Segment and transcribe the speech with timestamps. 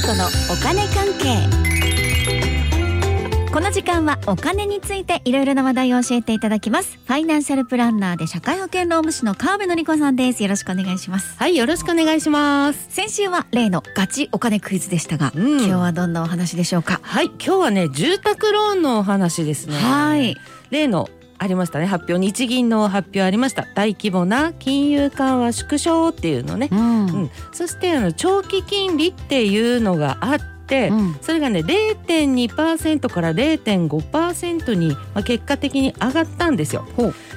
[0.00, 1.46] 理子のお金関係
[3.52, 6.98] この時間はお金についていろいろな話題を教えていただきます。
[7.04, 10.42] ファイナンシャルプランナーで社会保険労務士の川辺典子さんです。
[10.42, 11.36] よろしくお願いします。
[11.36, 12.86] はいよろしくお願いします。
[12.88, 15.58] 先週は例のガチお金クイズでしたが、うん。
[15.58, 17.00] 今日はどんなお話でしょうか？
[17.02, 19.76] はい今日はね住宅ローンのお話ですね。
[19.76, 20.34] はい。
[20.70, 21.10] 例の
[21.40, 21.86] ありましたね。
[21.86, 23.66] 発表日銀の発表ありました。
[23.74, 27.06] 大規模な金融緩和縮小っていうのね、うん。
[27.06, 31.16] うん、そしてあの長期金利っていうのがあって、うん。
[31.22, 36.86] それがね0.2%から0.5%に、まあ、結果的に上がったんですよ。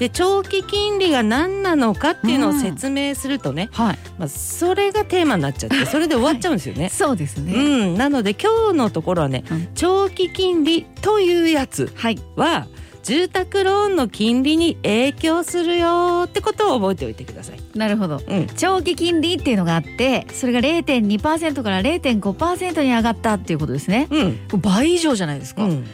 [0.00, 3.98] で長期金利が何なのかっていうのを説明するとね、はい。
[4.18, 6.88] まあ、それがテーマになっちゃってそれで終わっちゃうんですよね。
[6.92, 7.58] そうですね、う
[7.92, 9.68] ん、なので今日のところはね、うん。
[9.76, 12.18] 長期金利というやつはい。
[12.34, 12.66] は
[13.04, 17.60] 住宅ローンの金利に影響するよってことを覚えておいてください。
[17.78, 18.20] なるほど。
[18.26, 24.08] うん、長期金利っていうのがあってそれが0.2%から0.5%に上がったっていうことですね。
[24.10, 25.84] うん、倍以上じゃないですか、うん、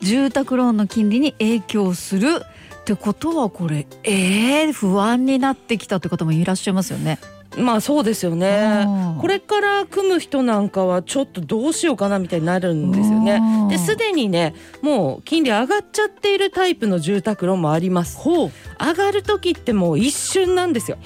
[0.00, 2.42] 住宅ローンの金利に影響する
[2.82, 7.18] ってことはこれえー、不安になってきたって方もいらっしゃいますよね。
[7.56, 8.84] まあそうですよね。
[8.86, 13.40] うんこれから組む人なんかはちょっとどうしようかなみたいになるんですよね。
[13.40, 18.18] うんですでにねもう金利上がっちゃっているタイプの住宅ローンもあります。
[18.18, 20.98] ほう上がる時ってもう一瞬なんですよ。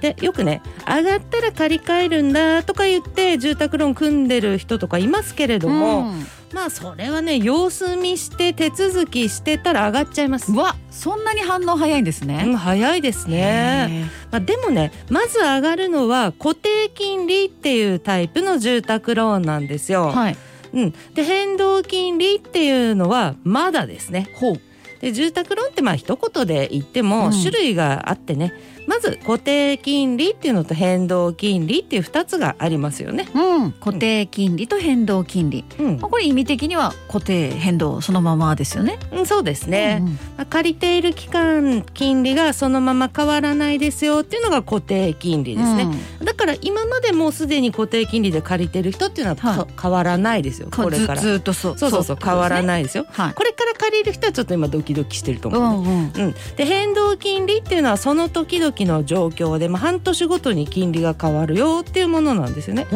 [0.00, 6.12] でよくね上がったら借り換えるんだとか言って住宅ローン組んでる人とかいますけれども、
[6.52, 10.58] まあそれはね様子見して手続きしてたら上がっちゃいますうん、。
[10.58, 12.54] わそんなに反応早いんですうん、ね。
[12.56, 14.10] 早いですね。
[14.30, 20.08] まあ、でもねまず上がるのは固定金利っていうタイプの住宅ローンなんですよ。
[20.08, 20.36] はい。
[20.74, 24.30] うん、で変動金利っていうのはまだですね。
[24.34, 24.60] ほう。
[25.00, 28.52] で住宅ローンってまあ一言で言ってもうん種類があってね、
[28.86, 33.28] まず固定金利っていうのと変動金利っていう2つがありますよね。
[33.34, 35.64] うん、固定金利と変動金利。
[35.78, 38.98] うんまあこれ意味的には固定変動そのままですよね。
[39.12, 45.86] うん、そうですね、うんうんまあ借りている期間金利がそのまま変わらないですよっていうのが固定金利ですね。
[46.24, 52.66] だから今までもうすでに固定金利で借りてる人っていうのはか、はい変わらないですようんこれからずずっとそうそうそうそう変わらい。
[52.66, 53.34] ないですよはい。
[53.34, 56.24] これから借りる人はちょっと今ドキドキしてるとう思う、ねんうん。
[56.26, 62.86] うん、で変動金利っていうのはその時々の状況で、まあ、半年ごとに金利が変わるよっていうものなんですよね。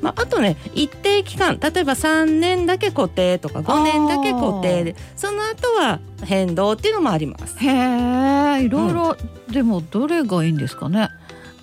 [0.00, 7.58] まあ、あとね一定期間例えば3年だけ固定とか5年だけ固定でその後は変動っていうのもあります。
[7.58, 9.16] へえ、いろいろ、
[9.50, 11.08] でもどれがいいんですかね。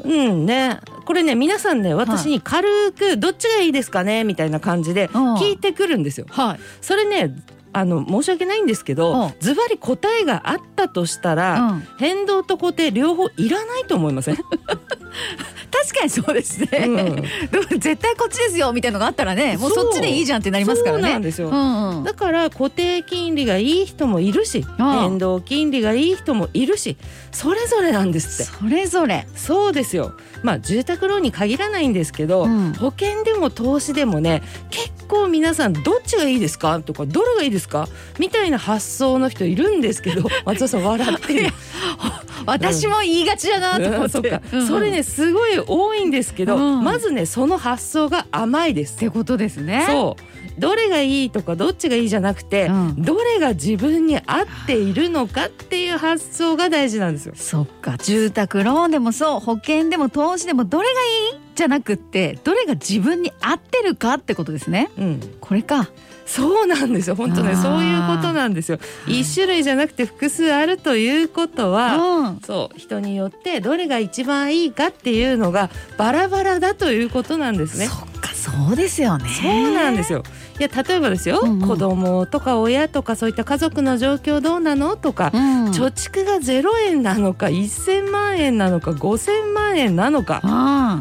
[0.04, 4.24] うんねこれね皆さんね私に軽くどっちがいいですかね？
[4.24, 5.36] みたいな感じでうん。
[5.36, 6.26] 聞いてくるんですよ。
[6.30, 6.60] はい。
[6.82, 7.36] それね
[7.74, 8.98] あの申し訳ないんですけうん。
[8.98, 11.88] どズバリ答えがあったとしたら、うん。
[12.00, 14.38] 変動と固定両方いらないと思いません、
[15.84, 16.68] 確かにそうですね。
[16.88, 17.80] うん。
[17.80, 21.04] 絶対こっちですよみたいのがあったらね、もうそっちでいいじゃんってなりますからね。
[21.04, 22.04] そうなんですよ、うんうん。
[22.04, 26.98] だから固定金利がいい人もいるし変動金利がいい人もいるし
[27.32, 28.52] それぞれなんですって。
[28.52, 29.28] それぞれ。
[29.36, 30.14] そうですよ。
[30.44, 32.74] まあ住宅ローンに限らないんですけど、うん。
[32.74, 36.80] 保険でも投資でもね結構皆さんどっちがいいですか？
[36.80, 37.88] とかどれがいいですか？
[38.20, 41.50] みたいな発想の人いるんですけど 松尾さん笑ってる
[42.46, 44.42] 私も言いがちだなと思って。
[44.54, 44.68] うん。
[44.68, 46.84] それねすごい多いんですけど、うん。
[46.84, 48.96] まずねその発想が甘いです。
[48.96, 49.86] ってことですね。
[49.88, 50.62] そう。
[50.62, 53.02] どれがいいとかどっちがいいじゃなくて、うん。
[53.04, 57.34] どれが自分に合っているのかっていう発想が大事なんですよ。
[57.36, 57.98] そっか。
[57.98, 59.40] 住宅ローンでもそう。
[59.40, 60.96] 保険でも投資でもどれがい
[61.38, 61.45] い？
[61.56, 64.90] じゃなくってどれが自分に合ってるかってことですね。
[64.98, 65.90] うん、これか。
[66.26, 67.16] そうなんですよ。
[67.16, 68.80] 本当ねそういうことなんですよ。
[69.08, 72.40] 一種類じゃなくて複数あるということは、うん。
[72.42, 77.86] そう人によってどれが一番いいかっていうのがバラバラだということなんですね。
[77.86, 79.30] そっかそうですよね。
[79.30, 80.24] そうなんですよ。
[80.60, 81.68] いや例えばですよ、うんうん。
[81.68, 85.66] 子供とか親とかそういった家族の状況どうなのとか、うん。
[85.72, 90.42] 貯蓄が0円なのか1,000万円なのか5,000万円なのか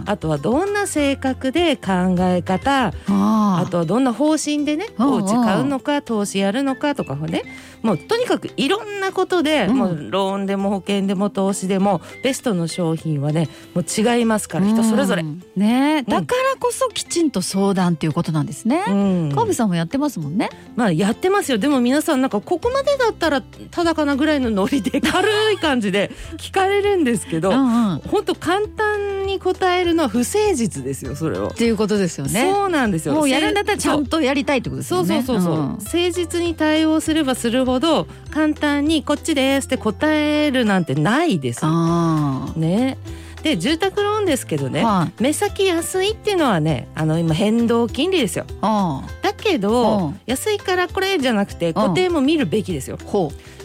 [0.06, 7.42] ああとはどんな性格で考え方あとはどんな方針でねお家買うのか投資やるのかとかね
[7.84, 9.76] もうとにかくいろんなことで、うん。
[9.76, 15.22] もうローンでも保険でも投資でもベストの商品はねもう違いますから人それぞれ。
[15.22, 15.42] うん。
[15.54, 19.28] ねだからこそきちんと相談っていうことなんですね、うん。
[19.28, 20.48] 川辺さんもやってますもんね。
[20.76, 21.58] まあやってますよ。
[21.58, 27.96] でも皆さんなんかここまでだったらただかなぐらいのノリで軽い感じで聞かれるんですけど、うんうん。
[27.96, 31.48] っ本当簡単に答えるのは不誠実ですよそれを。
[31.48, 32.50] ていうことですよね。
[32.52, 33.14] そうなんですよ。
[33.14, 35.22] もうやるんだったらちゃんととやりたいってことですそうよね。
[35.22, 35.68] そうそうそう、ん。
[35.72, 41.60] 誠実に対応すればするほど簡単にこっちですって答えるなんてないです。
[41.62, 42.98] あね。
[43.42, 45.22] で住宅ローンですけどね、はい。
[45.22, 48.46] 目先安いっていうのはねあの今変動金利ですよ。
[48.62, 50.20] あだけうどん。
[50.26, 52.98] 安いからこれじゃなくて固定も見るべきですよ。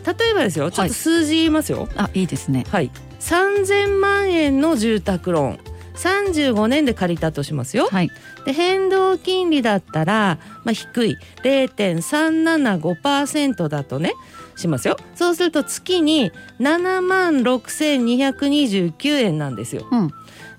[0.06, 1.88] 例えばですよちょっと数字言いますよ。
[1.96, 2.66] あいいですね。
[2.70, 5.60] はい、3000万円の住宅ローン
[6.00, 7.88] 35年で借りたとしますよ。
[7.92, 8.10] はい。
[8.46, 11.18] で変動金利だったら、まあ、低い。
[11.44, 14.14] 0.375%だとね
[14.56, 14.98] しますよ。
[15.16, 19.86] そうすると月に7万6229円なんですよ。
[19.92, 20.12] うん。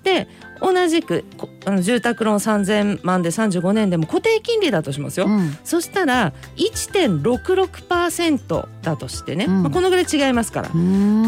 [0.03, 0.27] で
[0.61, 5.57] 同じくこあの住宅ローン3000万で35年でも固定金利だとしますよ、うん。
[5.63, 9.63] そしたら1.66%だとしてね、うん。
[9.63, 10.69] まあ、このぐらい違いますから。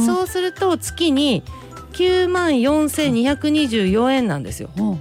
[0.05, 1.41] そうすると月に
[1.93, 4.69] 9万4224円なんですよ。
[4.77, 4.97] ほ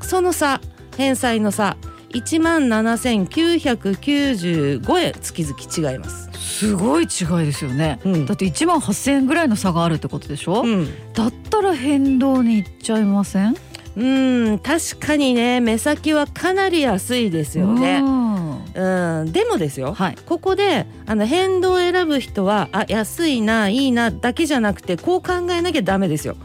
[0.00, 0.60] その差
[0.96, 1.76] 返済の差
[2.10, 6.30] 1万7995円月々違います。
[6.32, 7.08] うすごい違い
[7.46, 8.00] ですよね。
[8.04, 8.26] うん。
[8.26, 10.88] だって1万8,000円ぐらいの差があるってことでしょ、うん。
[11.12, 13.54] だったら変動にいっちゃいません？
[13.96, 18.00] うん確かにね目先はかなり安いですよね。
[18.02, 18.37] うん
[18.74, 26.36] うんでもですよはいここであの変動を選ぶ人はあ安いないいなだけじゃなくてこう考えなきゃダメですよ。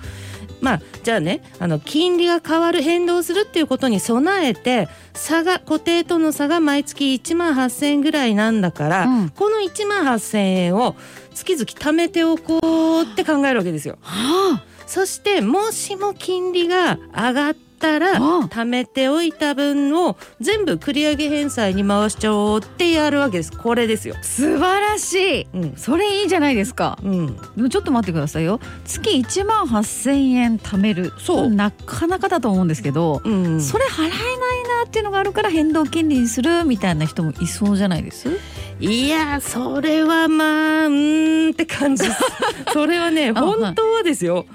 [0.61, 10.95] まあじゃあねあの金利が変わる変動するっていうことに備えて差が固定との差が毎月1万8,000円ぐらいなんだから、うんこの1万8,000円を
[11.33, 13.97] 月々貯めておこうって考えるわけですよ。
[14.01, 23.51] はそしてもしも金利が上がったらうん貯めておいた分を全部繰り上げ返済に回しちゃおうってやるわけです。
[23.51, 24.15] これですよ。
[24.17, 25.47] あ素晴らしい。
[25.53, 25.73] うん。
[25.75, 26.97] それいいじゃないですか。
[27.03, 28.61] うん、でもちょっと待ってくださいよ。
[28.85, 31.11] 月1万8,000円貯める。
[31.17, 31.49] そう。
[31.49, 34.17] なかなかだと思うんですけど、うん、それ払えない
[34.83, 38.29] なっていうのがあるから変動金利にするみたいな人もいそうじゃないです？
[38.79, 42.05] いやそれはまあうーんって感じ
[42.73, 44.45] それはね本当はですよ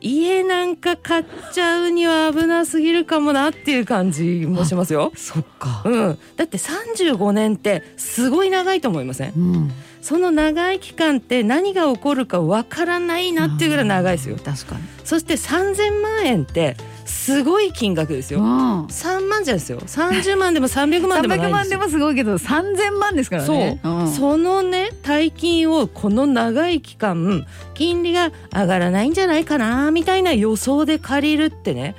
[0.00, 5.12] 家なんか買っちゃうには危なすぎるかもなっていう感じもしますよ。
[5.16, 5.82] そっか。
[5.84, 9.32] うん、だって35年ってすごい長いと思いません？
[9.36, 9.72] うん。
[10.00, 14.36] その長い期間って何が起こるかわからないなっていうぐらい長いですよ。
[14.36, 14.82] 確かに。
[15.04, 16.76] そして3000万円って
[17.08, 18.40] すごい金額ですよ。
[18.40, 19.80] うん3万じゃですよ。
[19.80, 21.50] 30万でも300万でもない300んですよ。
[21.50, 23.80] 万でもすごいけど3000万ですからね。
[23.82, 24.08] そう、ん。
[24.08, 31.96] そのね大金をこの長い期間金利が上がらないんじゃないかなみたいな予想で借りるってね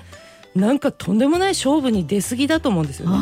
[0.55, 3.15] なんかとんでもない勝負に出過ぎだと思うんですよね。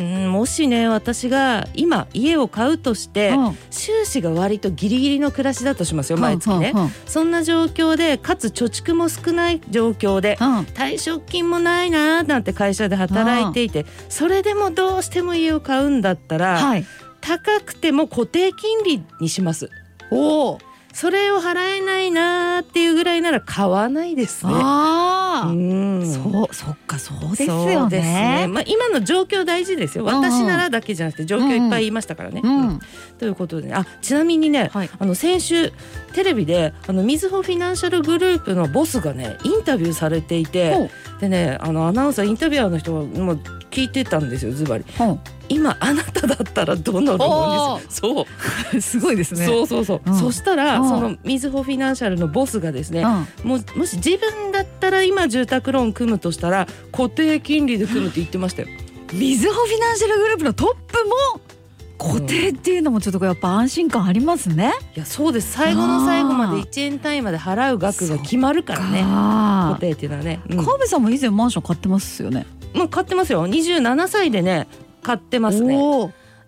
[0.00, 3.58] あうんもしね私が今家を買うとして、あ、うん。
[3.70, 6.90] 収支が割とギリギリの暮らしだとしますよ毎月ね、うんうん。
[7.06, 10.58] そんな状況でかつ貯蓄も少ない状況でうん。
[10.60, 16.86] 退職金もないなーなんて会社で働いていてそれでもどうしても家を買うんだったら、はい。
[17.20, 19.70] 高くても固定金利にします。
[20.10, 20.58] おお
[20.92, 24.52] それを払えないなーっていうぐらいなら買わないですね。
[24.54, 26.12] ああ、うん。
[26.12, 28.46] そうそっかそうですそようですね。
[28.48, 30.04] まあ、今の状況大事ですよ。
[30.04, 30.22] うんうん。
[30.22, 32.40] 私ならだけじゃなくて状況いっぱい言いましたからね。
[32.42, 32.80] うんうん。
[33.18, 33.74] ということでね。
[33.74, 34.90] あちなみにね、はい。
[34.98, 35.72] あの先週
[36.12, 40.90] テレビであのみずほフィナンシャルグループのボスがねインタビューされていて
[41.20, 43.40] でねあのアナウンサーインタビュアーの人がもう
[43.70, 44.84] 聞いてたんですよズバリ。
[44.98, 45.18] ほ
[45.48, 48.26] 今あなただったらどのローンにするそう
[48.76, 48.80] う。
[48.82, 49.46] すごいですね。
[49.46, 50.18] そうそうそう、うん。
[50.18, 50.88] そしたら、うん。
[50.88, 53.02] そのみずほフィナンシャルのボスがですね、
[53.44, 53.48] うん。
[53.48, 58.68] もうもし自分だったら今住宅ローン組むとしたら固定金利で組むって言ってましたよ。
[59.12, 61.04] みずほフィナンシャルグループのトップ
[61.34, 61.40] も
[62.00, 64.72] 固定っていうのもちょっとやっぱ安心感ありますね。
[64.96, 65.52] いやそうです。
[65.52, 69.02] 最後の最後まで1円単位まで払う額が決まるからね。
[69.04, 70.88] あ固定っていうのはね、うん。
[70.88, 72.46] さんも以前マンション買ってますよね。
[72.74, 73.46] もう買ってますよ。
[73.46, 74.66] 27歳でね
[75.02, 75.76] 買ってますね。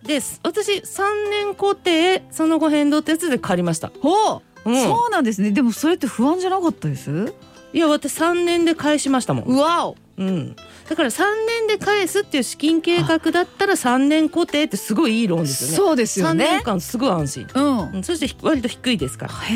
[0.02, 4.40] で私3年固定その後変動ってやつで借りました、おー。
[4.64, 5.50] うん、そうなんですね。
[5.50, 7.34] でもそれって不安じゃなかったです？
[7.72, 9.44] いや私3年で返しましたもん。
[9.44, 9.96] うわお。
[10.18, 10.56] うん、
[10.92, 15.76] だから3年で返すっていう資金計画だったら3年固定ってすごいいいローンですよね。
[15.76, 16.62] そうですよ3年ね。
[16.62, 17.46] 間すごい安心。
[17.54, 17.90] うん。
[17.92, 19.32] うんそしてひ割と低いですから。
[19.32, 19.54] へ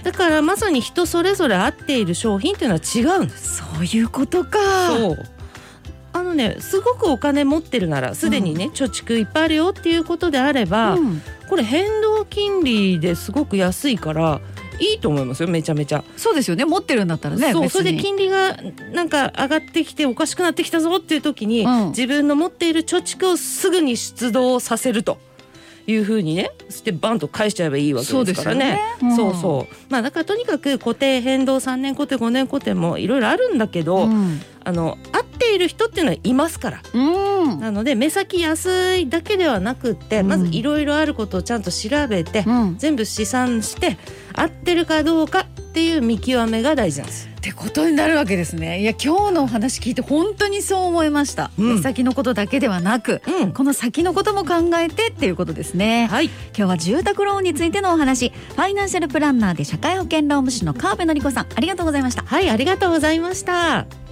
[0.00, 0.02] え。
[0.02, 3.58] だからまさに人それぞれ合っている商品っていうのは違うんです。
[3.58, 4.58] そういうことか。
[4.96, 5.18] そう。
[6.14, 11.20] あのねすごくお金持ってるならすでにね、貯蓄いっぱいあるよっていうことであれば、うん
[11.50, 14.40] これ変動金利ですごく安いから
[14.78, 16.04] いいと思いますよめちゃめちゃ。
[16.16, 16.64] そうですよね。
[16.64, 17.52] 持ってるんだったらね。
[17.52, 18.56] そうそれで金利が
[18.92, 25.18] なんか上がってきておかしくなってきたぞっていう時に、うん自分の持っている貯蓄をすぐに出動させると
[25.86, 28.78] いうふうにねそしてバンと返しちゃえばいいわけですからね。
[29.02, 34.40] うんそうそうまあだからとにかく固定変動3年固定5年固定もいろいろあるんだけど、うん。
[34.64, 36.98] あの合っている人っていうのはいますからう
[37.56, 37.60] ん。
[37.60, 42.76] なので目先安いだけではなくって、うんまずいろいろあることをちゃんと調べて、うん。
[42.76, 43.96] 全部試算して
[44.34, 45.46] 合ってるかどうか
[45.76, 47.28] っていう見極めが大事なんです。
[47.28, 48.80] ってことになるわけですね。
[48.80, 51.74] いや今日のお話聞いて本当にそう思いました、うん。
[51.76, 53.52] 目先のことだけではなく、うん。
[53.52, 56.24] この先のことも考えてっていうことですね、はい。
[56.24, 58.30] 今日は住宅ローンについてのお話。
[58.30, 62.22] ファイナンシャルプランナーで社会保険労務士の川辺典子さんありがとうございました。
[62.22, 64.05] はいありがとうございました